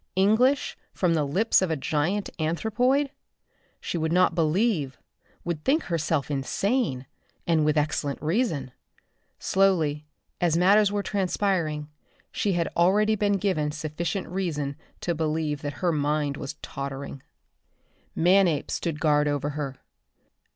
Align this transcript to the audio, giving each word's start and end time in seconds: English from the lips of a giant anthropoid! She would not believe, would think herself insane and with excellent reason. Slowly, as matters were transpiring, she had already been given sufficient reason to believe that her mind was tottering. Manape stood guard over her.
English 0.15 0.75
from 0.93 1.13
the 1.13 1.23
lips 1.23 1.61
of 1.61 1.69
a 1.69 1.75
giant 1.75 2.27
anthropoid! 2.39 3.11
She 3.79 3.99
would 3.99 4.11
not 4.11 4.33
believe, 4.33 4.97
would 5.43 5.63
think 5.63 5.83
herself 5.83 6.31
insane 6.31 7.05
and 7.45 7.63
with 7.65 7.77
excellent 7.77 8.19
reason. 8.19 8.71
Slowly, 9.37 10.07
as 10.41 10.57
matters 10.57 10.91
were 10.91 11.03
transpiring, 11.03 11.87
she 12.31 12.53
had 12.53 12.67
already 12.75 13.15
been 13.15 13.33
given 13.37 13.69
sufficient 13.71 14.27
reason 14.27 14.75
to 15.01 15.13
believe 15.13 15.61
that 15.61 15.73
her 15.85 15.91
mind 15.91 16.35
was 16.35 16.55
tottering. 16.63 17.21
Manape 18.15 18.71
stood 18.71 18.99
guard 18.99 19.27
over 19.27 19.49
her. 19.51 19.75